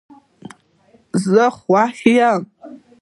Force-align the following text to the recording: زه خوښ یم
زه 1.27 1.45
خوښ 1.59 1.95
یم 2.21 2.41